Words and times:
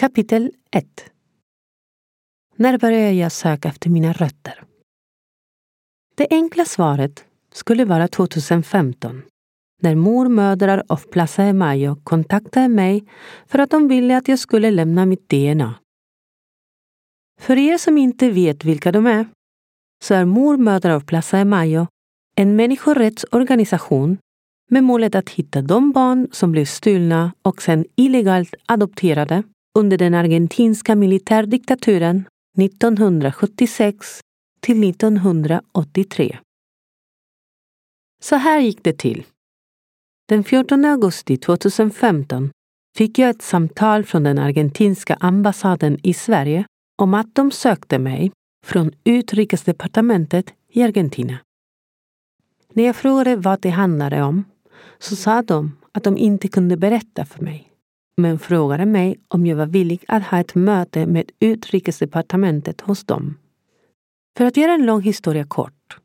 Kapitel 0.00 0.50
1 0.70 0.86
När 2.56 2.78
började 2.78 3.12
jag 3.12 3.32
söka 3.32 3.68
efter 3.68 3.90
mina 3.90 4.12
rötter? 4.12 4.64
Det 6.14 6.26
enkla 6.30 6.64
svaret 6.64 7.24
skulle 7.52 7.84
vara 7.84 8.08
2015 8.08 9.22
när 9.82 9.94
mormödrar 9.94 10.82
av 10.88 10.96
Plaza 10.96 11.42
de 11.42 11.52
Mayo 11.52 11.96
kontaktade 12.04 12.68
mig 12.68 13.04
för 13.46 13.58
att 13.58 13.70
de 13.70 13.88
ville 13.88 14.16
att 14.16 14.28
jag 14.28 14.38
skulle 14.38 14.70
lämna 14.70 15.06
mitt 15.06 15.28
DNA. 15.28 15.74
För 17.40 17.58
er 17.58 17.78
som 17.78 17.98
inte 17.98 18.30
vet 18.30 18.64
vilka 18.64 18.92
de 18.92 19.06
är 19.06 19.26
så 20.04 20.14
är 20.14 20.24
mormödrar 20.24 20.94
av 20.94 21.00
Plaza 21.00 21.36
de 21.36 21.44
Mayo 21.44 21.86
en 22.36 22.56
människorättsorganisation 22.56 24.18
med 24.70 24.84
målet 24.84 25.14
att 25.14 25.30
hitta 25.30 25.62
de 25.62 25.92
barn 25.92 26.28
som 26.32 26.52
blev 26.52 26.64
stulna 26.64 27.32
och 27.42 27.62
sedan 27.62 27.84
illegalt 27.96 28.54
adopterade 28.66 29.42
under 29.78 29.98
den 29.98 30.14
argentinska 30.14 30.96
militärdiktaturen 30.96 32.24
1976 32.58 34.20
till 34.60 34.84
1983. 34.90 36.38
Så 38.22 38.36
här 38.36 38.60
gick 38.60 38.84
det 38.84 38.98
till. 38.98 39.24
Den 40.28 40.44
14 40.44 40.84
augusti 40.84 41.36
2015 41.36 42.50
fick 42.96 43.18
jag 43.18 43.30
ett 43.30 43.42
samtal 43.42 44.04
från 44.04 44.22
den 44.22 44.38
argentinska 44.38 45.14
ambassaden 45.14 45.98
i 46.02 46.14
Sverige 46.14 46.64
om 46.98 47.14
att 47.14 47.34
de 47.34 47.50
sökte 47.50 47.98
mig 47.98 48.32
från 48.66 48.92
utrikesdepartementet 49.04 50.54
i 50.68 50.82
Argentina. 50.82 51.38
När 52.72 52.84
jag 52.84 52.96
frågade 52.96 53.36
vad 53.36 53.60
det 53.60 53.70
handlade 53.70 54.22
om 54.22 54.44
så 54.98 55.16
sa 55.16 55.42
de 55.42 55.76
att 55.92 56.04
de 56.04 56.18
inte 56.18 56.48
kunde 56.48 56.76
berätta 56.76 57.24
för 57.24 57.44
mig 57.44 57.69
men 58.16 58.38
frågade 58.38 58.86
mig 58.86 59.20
om 59.28 59.46
jag 59.46 59.56
var 59.56 59.66
villig 59.66 60.04
att 60.08 60.22
ha 60.22 60.40
ett 60.40 60.54
möte 60.54 61.06
med 61.06 61.30
utrikesdepartementet 61.40 62.80
hos 62.80 63.04
dem. 63.04 63.38
För 64.38 64.44
att 64.44 64.56
göra 64.56 64.72
en 64.72 64.86
lång 64.86 65.02
historia 65.02 65.44
kort 65.44 65.98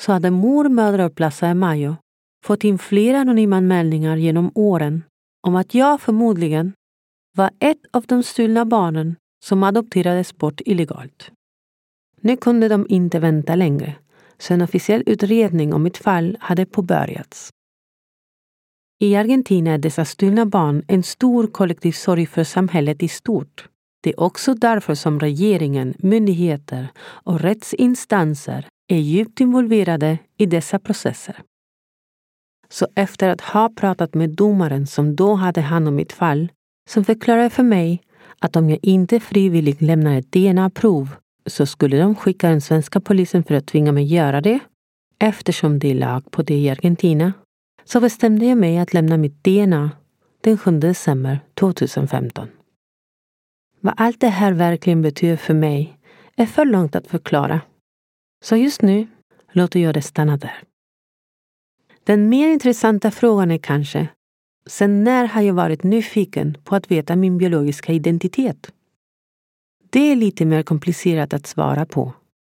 så 0.00 0.12
hade 0.12 0.30
mor, 0.30 0.68
mödrar 0.68 1.08
Plaza 1.08 1.48
de 1.48 1.54
Mayo 1.54 1.96
fått 2.44 2.64
in 2.64 2.78
flera 2.78 3.18
anonyma 3.18 3.56
anmälningar 3.56 4.16
genom 4.16 4.50
åren 4.54 5.04
om 5.46 5.56
att 5.56 5.74
jag 5.74 6.00
förmodligen 6.00 6.72
var 7.36 7.50
ett 7.58 7.80
av 7.90 8.04
de 8.06 8.22
stulna 8.22 8.64
barnen 8.64 9.16
som 9.44 9.62
adopterades 9.62 10.36
bort 10.36 10.60
illegalt. 10.64 11.30
Nu 12.20 12.36
kunde 12.36 12.68
de 12.68 12.86
inte 12.88 13.18
vänta 13.18 13.54
längre, 13.54 13.94
så 14.38 14.54
en 14.54 14.62
officiell 14.62 15.02
utredning 15.06 15.74
om 15.74 15.82
mitt 15.82 15.96
fall 15.96 16.36
hade 16.40 16.66
påbörjats. 16.66 17.50
I 19.02 19.16
Argentina 19.16 19.70
är 19.70 19.78
dessa 19.78 20.04
stulna 20.04 20.46
barn 20.46 20.82
en 20.88 21.02
stor 21.02 21.46
kollektiv 21.46 21.92
sorg 21.92 22.26
för 22.26 22.44
samhället 22.44 23.02
i 23.02 23.08
stort. 23.08 23.68
Det 24.02 24.10
är 24.10 24.20
också 24.20 24.54
därför 24.54 24.94
som 24.94 25.20
regeringen, 25.20 25.94
myndigheter 25.98 26.88
och 27.00 27.40
rättsinstanser 27.40 28.66
är 28.88 28.98
djupt 28.98 29.40
involverade 29.40 30.18
i 30.38 30.46
dessa 30.46 30.78
processer. 30.78 31.42
Så 32.68 32.86
efter 32.94 33.28
att 33.28 33.40
ha 33.40 33.68
pratat 33.76 34.14
med 34.14 34.30
domaren 34.30 34.86
som 34.86 35.16
då 35.16 35.34
hade 35.34 35.60
hand 35.60 35.88
om 35.88 35.94
mitt 35.94 36.12
fall, 36.12 36.48
som 36.90 37.04
förklarade 37.04 37.50
för 37.50 37.62
mig 37.62 38.02
att 38.38 38.56
om 38.56 38.70
jag 38.70 38.78
inte 38.82 39.20
frivilligt 39.20 39.82
lämnade 39.82 40.16
ett 40.16 40.32
DNA-prov 40.32 41.08
så 41.46 41.66
skulle 41.66 41.98
de 41.98 42.14
skicka 42.14 42.48
den 42.48 42.60
svenska 42.60 43.00
polisen 43.00 43.44
för 43.44 43.54
att 43.54 43.66
tvinga 43.66 43.92
mig 43.92 44.04
göra 44.04 44.40
det, 44.40 44.58
eftersom 45.18 45.78
det 45.78 45.90
är 45.90 45.94
lag 45.94 46.30
på 46.30 46.42
det 46.42 46.58
i 46.58 46.70
Argentina, 46.70 47.32
så 47.92 48.00
bestämde 48.00 48.46
jag 48.46 48.58
mig 48.58 48.78
att 48.78 48.94
lämna 48.94 49.16
mitt 49.16 49.44
DNA 49.44 49.90
den 50.40 50.58
7 50.58 50.70
december 50.70 51.40
2015. 51.54 52.48
Vad 53.80 53.94
allt 53.96 54.20
det 54.20 54.28
här 54.28 54.52
verkligen 54.52 55.02
betyder 55.02 55.36
för 55.36 55.54
mig 55.54 55.98
är 56.36 56.46
för 56.46 56.64
långt 56.64 56.96
att 56.96 57.06
förklara. 57.06 57.60
Så 58.44 58.56
just 58.56 58.82
nu 58.82 59.06
låter 59.52 59.80
jag 59.80 59.94
det 59.94 60.02
stanna 60.02 60.36
där. 60.36 60.62
Den 62.04 62.28
mer 62.28 62.48
intressanta 62.48 63.10
frågan 63.10 63.50
är 63.50 63.58
kanske, 63.58 64.08
sen 64.66 65.04
när 65.04 65.24
har 65.24 65.42
jag 65.42 65.54
varit 65.54 65.82
nyfiken 65.82 66.56
på 66.64 66.76
att 66.76 66.90
veta 66.90 67.16
min 67.16 67.38
biologiska 67.38 67.92
identitet? 67.92 68.72
Det 69.90 70.12
är 70.12 70.16
lite 70.16 70.44
mer 70.44 70.62
komplicerat 70.62 71.34
att 71.34 71.46
svara 71.46 71.86
på. 71.86 72.12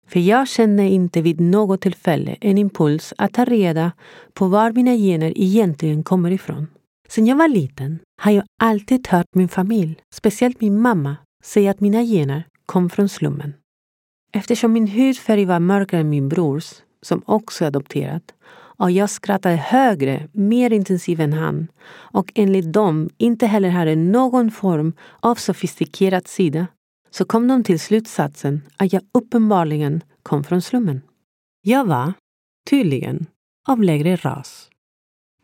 För 0.07 0.19
jag 0.19 0.47
känner 0.47 0.83
inte 0.83 1.21
vid 1.21 1.41
något 1.41 1.81
tillfälle 1.81 2.35
en 2.41 2.57
impuls 2.57 3.13
att 3.17 3.33
ta 3.33 3.45
reda 3.45 3.91
på 4.33 4.47
var 4.47 4.71
mina 4.71 4.95
gener 4.95 5.33
egentligen 5.35 6.03
kommer 6.03 6.31
ifrån. 6.31 6.67
Sen 7.07 7.25
jag 7.25 7.35
var 7.35 7.47
liten 7.47 7.99
har 8.21 8.31
jag 8.31 8.43
alltid 8.61 9.07
hört 9.07 9.35
min 9.35 9.47
familj, 9.47 9.95
speciellt 10.13 10.61
min 10.61 10.81
mamma, 10.81 11.17
säga 11.43 11.71
att 11.71 11.79
mina 11.79 12.03
gener 12.03 12.43
kom 12.65 12.89
från 12.89 13.09
slummen. 13.09 13.53
Eftersom 14.33 14.73
min 14.73 14.87
hudfärg 14.87 15.45
var 15.45 15.59
mörkare 15.59 16.01
än 16.01 16.09
min 16.09 16.29
brors, 16.29 16.71
som 17.01 17.21
också 17.25 17.63
är 17.63 17.67
adopterad, 17.67 18.21
och 18.77 18.91
jag 18.91 19.09
skrattade 19.09 19.55
högre, 19.55 20.27
mer 20.33 20.73
intensivt 20.73 21.19
än 21.19 21.33
han 21.33 21.67
och 21.87 22.31
enligt 22.35 22.73
dem 22.73 23.09
inte 23.17 23.47
heller 23.47 23.69
hade 23.69 23.95
någon 23.95 24.51
form 24.51 24.93
av 25.19 25.35
sofistikerad 25.35 26.27
sida 26.27 26.67
så 27.17 27.25
kom 27.25 27.47
de 27.47 27.63
till 27.63 27.79
slutsatsen 27.79 28.61
att 28.77 28.93
jag 28.93 29.01
uppenbarligen 29.11 30.03
kom 30.23 30.43
från 30.43 30.61
slummen. 30.61 31.01
Jag 31.61 31.85
var, 31.85 32.13
tydligen, 32.69 33.25
av 33.67 33.83
lägre 33.83 34.15
ras. 34.15 34.69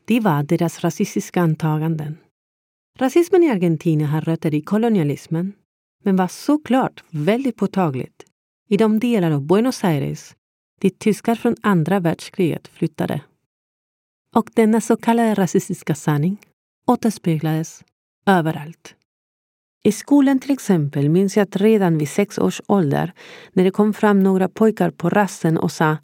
Det 0.06 0.20
var 0.20 0.44
deras 0.44 0.84
rasistiska 0.84 1.42
antaganden. 1.42 2.18
Rasismen 3.00 3.44
i 3.44 3.50
Argentina 3.50 4.08
har 4.08 4.22
rötter 4.22 4.54
i 4.54 4.62
kolonialismen, 4.62 5.54
men 6.04 6.16
var 6.16 6.28
såklart 6.28 7.04
väldigt 7.10 7.56
påtagligt 7.56 8.26
i 8.70 8.78
de 8.78 9.00
delar 9.00 9.32
av 9.32 9.42
Buenos 9.42 9.84
Aires 9.84 10.36
dit 10.82 11.00
tyskar 11.00 11.36
från 11.36 11.56
andra 11.62 12.00
världskriget 12.00 12.68
flyttade. 12.68 13.22
Och 14.36 14.50
denna 14.54 14.82
så 14.82 14.98
kallade 14.98 15.34
rasistiska 15.34 15.96
sanning 15.96 16.38
återspeglades 16.88 17.84
överallt. 18.26 18.96
I 19.84 19.92
skolan 19.92 20.40
till 20.40 20.52
exempel 20.52 21.10
minns 21.10 21.38
jag 21.38 21.44
att 21.44 21.56
redan 21.56 21.98
vid 21.98 22.10
sex 22.10 22.38
års 22.38 22.62
ålder 22.68 23.14
när 23.54 23.64
det 23.64 23.72
kom 23.72 23.94
fram 23.94 24.24
några 24.24 24.50
pojkar 24.50 24.92
på 24.92 25.10
rasten 25.10 25.58
och 25.58 25.72
sa 25.72 25.98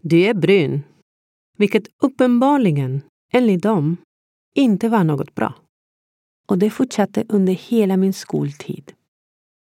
Du 0.00 0.20
är 0.20 0.34
brun. 0.34 0.82
Vilket 1.58 1.84
uppenbarligen 2.02 3.02
enligt 3.32 3.62
dem, 3.62 3.96
inte 4.54 4.88
var 4.88 5.04
något 5.04 5.34
bra. 5.34 5.54
Och 6.46 6.58
det 6.58 6.70
fortsatte 6.70 7.24
under 7.28 7.52
hela 7.52 7.96
min 7.96 8.12
skoltid. 8.12 8.92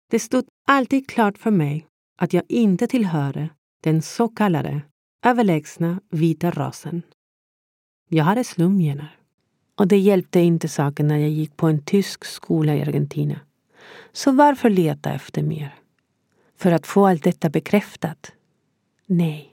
Det 0.09 0.19
stod 0.19 0.45
alltid 0.67 1.09
klart 1.09 1.37
för 1.37 1.51
mig 1.51 1.87
att 2.17 2.33
jag 2.33 2.43
inte 2.47 2.87
tillhörde 2.87 3.49
den 3.83 4.01
så 4.01 4.27
kallade 4.27 4.81
överlägsna 5.25 6.01
vita 6.09 6.51
rasen. 6.51 7.01
Jag 8.09 8.23
hade 8.23 8.43
slumgener. 8.43 9.20
Och 9.75 9.87
det 9.87 9.97
hjälpte 9.97 10.39
inte 10.39 10.67
saken 10.67 11.07
när 11.07 11.17
jag 11.17 11.29
gick 11.29 11.57
på 11.57 11.67
en 11.67 11.83
tysk 11.83 12.25
skola 12.25 12.75
i 12.75 12.81
Argentina. 12.81 13.39
Så 14.11 14.31
varför 14.31 14.69
leta 14.69 15.13
efter 15.13 15.43
mer? 15.43 15.75
För 16.57 16.71
att 16.71 16.87
få 16.87 17.07
allt 17.07 17.23
detta 17.23 17.49
bekräftat? 17.49 18.31
Nej. 19.05 19.47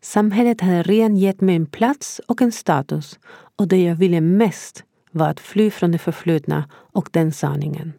Samhället 0.00 0.60
hade 0.60 0.82
redan 0.82 1.16
gett 1.16 1.40
mig 1.40 1.56
en 1.56 1.66
plats 1.66 2.20
och 2.28 2.42
en 2.42 2.52
status 2.52 3.18
och 3.56 3.68
det 3.68 3.82
jag 3.82 3.96
ville 3.96 4.20
mest 4.20 4.84
var 5.10 5.28
att 5.28 5.40
fly 5.40 5.70
från 5.70 5.92
det 5.92 5.98
förflutna 5.98 6.70
och 6.72 7.08
den 7.12 7.32
sanningen. 7.32 7.92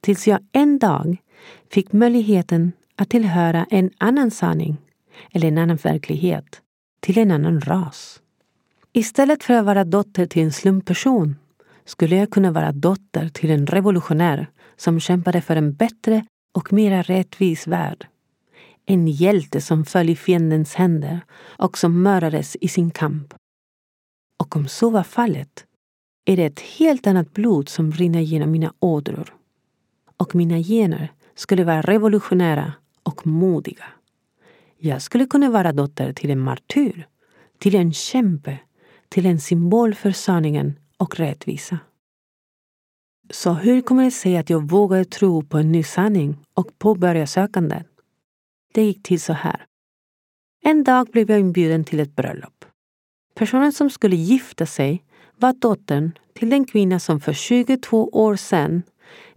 Tills 0.00 0.28
jag 0.28 0.46
en 0.52 0.78
dag 0.78 1.16
fick 1.70 1.92
möjligheten 1.92 2.72
att 2.96 3.10
tillhöra 3.10 3.66
en 3.70 3.90
annan 3.98 4.30
sanning 4.30 4.76
eller 5.30 5.48
en 5.48 5.58
annan 5.58 5.76
verklighet 5.76 6.62
till 7.00 7.18
en 7.18 7.30
annan 7.30 7.60
ras. 7.60 8.22
Istället 8.96 9.44
för 9.44 9.54
att 9.54 9.64
vara 9.64 9.84
dotter 9.84 10.26
till 10.26 10.42
en 10.42 10.52
slumperson 10.52 11.36
skulle 11.84 12.16
jag 12.16 12.30
kunna 12.30 12.50
vara 12.50 12.72
dotter 12.72 13.28
till 13.28 13.50
en 13.50 13.66
revolutionär 13.66 14.50
som 14.76 15.00
kämpade 15.00 15.40
för 15.40 15.56
en 15.56 15.74
bättre 15.74 16.26
och 16.54 16.72
mera 16.72 17.02
rättvis 17.02 17.66
värld. 17.66 18.06
En 18.86 19.08
hjälte 19.08 19.60
som 19.60 19.84
föll 19.84 20.10
i 20.10 20.16
fiendens 20.16 20.74
händer 20.74 21.20
och 21.58 21.78
som 21.78 22.02
mördades 22.02 22.56
i 22.60 22.68
sin 22.68 22.90
kamp. 22.90 23.34
Och 24.38 24.56
om 24.56 24.68
så 24.68 24.90
var 24.90 25.02
fallet 25.02 25.64
är 26.24 26.36
det 26.36 26.44
ett 26.44 26.60
helt 26.60 27.06
annat 27.06 27.34
blod 27.34 27.68
som 27.68 27.92
rinner 27.92 28.20
genom 28.20 28.50
mina 28.50 28.72
ådror. 28.78 29.34
Och 30.16 30.34
mina 30.34 30.58
gener 30.58 31.12
skulle 31.34 31.64
vara 31.64 31.82
revolutionära 31.82 32.72
och 33.02 33.26
modiga. 33.26 33.84
Jag 34.78 35.02
skulle 35.02 35.26
kunna 35.26 35.50
vara 35.50 35.72
dotter 35.72 36.12
till 36.12 36.30
en 36.30 36.40
martyr, 36.40 37.06
till 37.58 37.74
en 37.74 37.92
kämpe, 37.92 38.58
till 39.16 39.26
en 39.26 39.40
symbol 39.40 39.94
för 39.94 40.10
sanningen 40.10 40.78
och 40.96 41.16
rättvisa. 41.16 41.78
Så 43.30 43.52
hur 43.52 43.80
kommer 43.80 44.04
det 44.04 44.10
sig 44.10 44.36
att 44.36 44.50
jag 44.50 44.70
vågade 44.70 45.04
tro 45.04 45.42
på 45.42 45.58
en 45.58 45.72
ny 45.72 45.82
sanning 45.82 46.36
och 46.54 46.78
påbörja 46.78 47.26
sökandet? 47.26 47.86
Det 48.74 48.82
gick 48.82 49.02
till 49.02 49.20
så 49.20 49.32
här. 49.32 49.64
En 50.64 50.84
dag 50.84 51.06
blev 51.06 51.30
jag 51.30 51.40
inbjuden 51.40 51.84
till 51.84 52.00
ett 52.00 52.16
bröllop. 52.16 52.64
Personen 53.34 53.72
som 53.72 53.90
skulle 53.90 54.16
gifta 54.16 54.66
sig 54.66 55.04
var 55.36 55.52
dottern 55.52 56.12
till 56.34 56.50
den 56.50 56.64
kvinna 56.64 56.98
som 56.98 57.20
för 57.20 57.32
22 57.32 58.08
år 58.08 58.36
sedan 58.36 58.82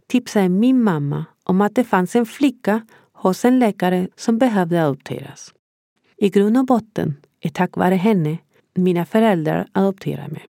tipsade 0.08 0.50
min 0.50 0.84
mamma 0.84 1.25
om 1.44 1.62
att 1.62 1.75
det 1.75 1.84
fanns 1.84 2.16
en 2.16 2.25
flicka 2.25 2.88
hos 3.14 3.46
en 3.46 3.60
läkare 3.60 4.08
som 4.16 4.38
behövde 4.38 4.84
adopteras. 4.84 5.54
I 6.18 6.30
grund 6.30 6.58
och 6.58 6.66
botten 6.66 7.18
är 7.42 7.50
tack 7.50 7.78
vare 7.78 7.96
henne 7.96 8.38
mina 8.74 9.06
föräldrar 9.06 9.68
adopterade 9.71 10.27
mig. 10.27 10.45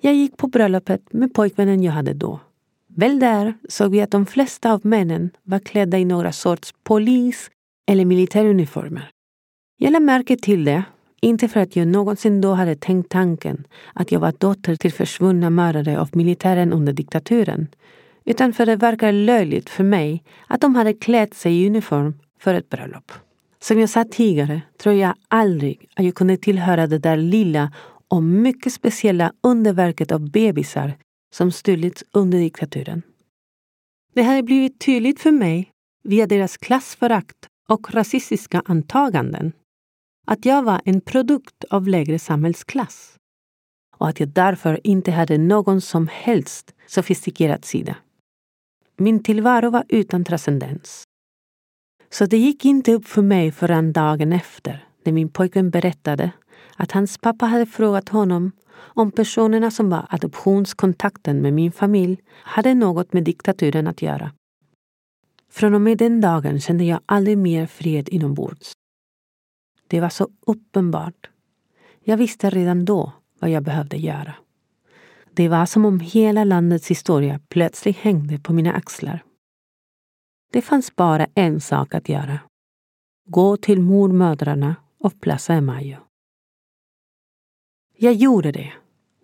Jag 0.00 0.14
gick 0.14 0.36
på 0.36 0.46
bröllopet 0.46 1.12
med 1.12 1.34
pojkvännen 1.34 1.82
jag 1.82 1.92
hade 1.92 2.12
då. 2.12 2.40
Väl 2.88 3.18
där 3.18 3.54
såg 3.68 3.90
vi 3.90 4.00
att 4.00 4.10
de 4.10 4.26
flesta 4.26 4.72
av 4.72 4.86
männen 4.86 5.30
var 5.42 5.58
klädda 5.58 5.98
i 5.98 6.04
några 6.04 6.32
sorts 6.32 6.74
polis 6.82 7.50
eller 7.86 8.04
militäruniformer. 8.04 9.10
Jag 9.78 9.92
lade 9.92 10.04
märke 10.04 10.36
till 10.36 10.64
det, 10.64 10.84
inte 11.20 11.48
för 11.48 11.60
att 11.60 11.76
jag 11.76 11.88
någonsin 11.88 12.40
då 12.40 12.52
hade 12.52 12.76
tänkt 12.76 13.10
tanken 13.10 13.66
att 13.94 14.12
jag 14.12 14.20
var 14.20 14.34
dotter 14.38 14.76
till 14.76 14.92
försvunna 14.92 15.50
mördare 15.50 16.00
av 16.00 16.10
militären 16.12 16.72
under 16.72 16.92
diktaturen, 16.92 17.68
utan 18.24 18.52
för 18.52 18.66
det 18.66 18.76
verkar 18.76 19.12
löjligt 19.12 19.70
för 19.70 19.84
mig 19.84 20.24
att 20.46 20.60
de 20.60 20.74
hade 20.74 20.92
klätt 20.92 21.34
sig 21.34 21.62
i 21.62 21.66
uniform 21.66 22.14
för 22.38 22.54
ett 22.54 22.68
bröllop. 22.68 23.12
Som 23.66 23.80
jag 23.80 23.88
sa 23.88 24.04
tidigare 24.04 24.62
tror 24.78 24.94
jag 24.94 25.14
aldrig 25.28 25.88
att 25.96 26.04
jag 26.04 26.14
kunde 26.14 26.36
tillhöra 26.36 26.86
det 26.86 26.98
där 26.98 27.16
lilla 27.16 27.72
och 28.08 28.22
mycket 28.22 28.72
speciella 28.72 29.32
underverket 29.42 30.12
av 30.12 30.30
bebisar 30.30 30.98
som 31.34 31.52
stulits 31.52 32.04
under 32.12 32.38
diktaturen. 32.38 33.02
Det 34.14 34.22
hade 34.22 34.42
blivit 34.42 34.80
tydligt 34.80 35.20
för 35.20 35.30
mig 35.30 35.70
via 36.04 36.26
deras 36.26 36.56
klassförakt 36.56 37.36
och 37.68 37.94
rasistiska 37.94 38.62
antaganden 38.64 39.52
att 40.26 40.44
jag 40.44 40.62
var 40.62 40.80
en 40.84 41.00
produkt 41.00 41.64
av 41.70 41.88
lägre 41.88 42.18
samhällsklass 42.18 43.16
och 43.96 44.08
att 44.08 44.20
jag 44.20 44.28
därför 44.28 44.80
inte 44.86 45.10
hade 45.10 45.38
någon 45.38 45.80
som 45.80 46.08
helst 46.12 46.74
sofistikerad 46.86 47.64
sida. 47.64 47.96
Min 48.96 49.22
tillvaro 49.22 49.70
var 49.70 49.84
utan 49.88 50.24
transcendens. 50.24 51.06
Så 52.10 52.26
det 52.26 52.38
gick 52.38 52.64
inte 52.64 52.92
upp 52.92 53.06
för 53.06 53.22
mig 53.22 53.52
förrän 53.52 53.92
dagen 53.92 54.32
efter 54.32 54.86
när 55.04 55.12
min 55.12 55.28
pojkvän 55.28 55.70
berättade 55.70 56.32
att 56.76 56.92
hans 56.92 57.18
pappa 57.18 57.46
hade 57.46 57.66
frågat 57.66 58.08
honom 58.08 58.52
om 58.76 59.10
personerna 59.10 59.70
som 59.70 59.90
var 59.90 60.06
adoptionskontakten 60.10 61.42
med 61.42 61.52
min 61.52 61.72
familj 61.72 62.18
hade 62.28 62.74
något 62.74 63.12
med 63.12 63.24
diktaturen 63.24 63.86
att 63.86 64.02
göra. 64.02 64.32
Från 65.50 65.74
och 65.74 65.80
med 65.80 65.98
den 65.98 66.20
dagen 66.20 66.60
kände 66.60 66.84
jag 66.84 67.00
aldrig 67.06 67.38
mer 67.38 67.66
fred 67.66 68.08
inombords. 68.08 68.72
Det 69.88 70.00
var 70.00 70.08
så 70.08 70.28
uppenbart. 70.46 71.30
Jag 72.04 72.16
visste 72.16 72.50
redan 72.50 72.84
då 72.84 73.12
vad 73.38 73.50
jag 73.50 73.62
behövde 73.62 73.96
göra. 73.96 74.34
Det 75.34 75.48
var 75.48 75.66
som 75.66 75.84
om 75.84 76.00
hela 76.00 76.44
landets 76.44 76.90
historia 76.90 77.40
plötsligt 77.48 77.96
hängde 77.96 78.38
på 78.38 78.52
mina 78.52 78.72
axlar. 78.72 79.22
Det 80.56 80.62
fanns 80.62 80.96
bara 80.96 81.26
en 81.34 81.60
sak 81.60 81.94
att 81.94 82.08
göra. 82.08 82.38
Gå 83.28 83.56
till 83.56 83.80
mormödrarna 83.80 84.76
och 84.98 85.20
Plaza 85.20 85.60
Mayo. 85.60 85.96
Jag 87.96 88.14
gjorde 88.14 88.52
det. 88.52 88.72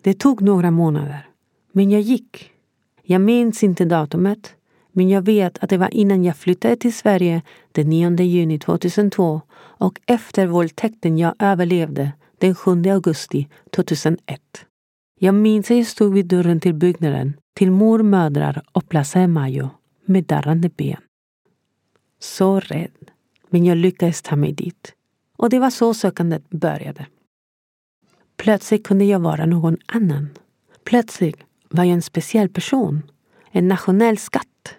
Det 0.01 0.13
tog 0.13 0.41
några 0.41 0.71
månader. 0.71 1.29
Men 1.71 1.91
jag 1.91 2.01
gick. 2.01 2.51
Jag 3.03 3.21
minns 3.21 3.63
inte 3.63 3.85
datumet, 3.85 4.55
men 4.91 5.09
jag 5.09 5.21
vet 5.21 5.63
att 5.63 5.69
det 5.69 5.77
var 5.77 5.93
innan 5.93 6.23
jag 6.23 6.37
flyttade 6.37 6.75
till 6.75 6.93
Sverige 6.93 7.41
den 7.71 7.89
9 7.89 8.21
juni 8.21 8.59
2002 8.59 9.41
och 9.55 10.01
efter 10.05 10.47
våldtäkten 10.47 11.17
jag 11.17 11.35
överlevde 11.39 12.11
den 12.37 12.55
7 12.55 12.71
augusti 12.89 13.47
2001. 13.75 14.41
Jag 15.19 15.35
minns 15.35 15.71
att 15.71 15.77
jag 15.77 15.87
stod 15.87 16.13
vid 16.13 16.25
dörren 16.25 16.59
till 16.59 16.73
byggnaden, 16.73 17.33
till 17.55 17.71
mormödrar 17.71 18.63
och 18.71 18.89
Plaza 18.89 19.27
Mayo 19.27 19.69
med 20.05 20.23
darrande 20.23 20.69
ben. 20.69 21.01
Så 22.23 22.59
rädd, 22.59 23.11
men 23.49 23.65
jag 23.65 23.77
lyckades 23.77 24.21
ta 24.21 24.35
mig 24.35 24.53
dit. 24.53 24.93
Och 25.37 25.49
det 25.49 25.59
var 25.59 25.69
så 25.69 25.93
sökandet 25.93 26.49
började. 26.49 27.05
Plötsligt 28.37 28.87
kunde 28.87 29.05
jag 29.05 29.19
vara 29.19 29.45
någon 29.45 29.77
annan. 29.85 30.29
Plötsligt 30.83 31.37
var 31.69 31.83
jag 31.83 31.93
en 31.93 32.01
speciell 32.01 32.49
person. 32.49 33.01
En 33.51 33.67
nationell 33.67 34.17
skatt. 34.17 34.75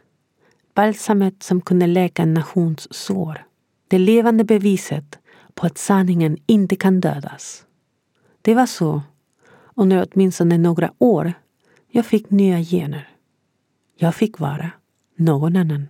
Balsamet 0.74 1.42
som 1.42 1.60
kunde 1.60 1.86
läka 1.86 2.22
en 2.22 2.34
nations 2.34 2.94
sår. 2.94 3.46
Det 3.88 3.98
levande 3.98 4.44
beviset 4.44 5.18
på 5.54 5.66
att 5.66 5.78
sanningen 5.78 6.36
inte 6.46 6.76
kan 6.76 7.00
dödas. 7.00 7.66
Det 8.42 8.54
var 8.54 8.66
så, 8.66 9.02
under 9.74 10.06
åtminstone 10.12 10.58
några 10.58 10.92
år, 10.98 11.32
jag 11.90 12.06
fick 12.06 12.30
nya 12.30 12.60
gener. 12.60 13.08
Jag 13.96 14.14
fick 14.14 14.38
vara 14.38 14.70
någon 15.16 15.56
annan. 15.56 15.88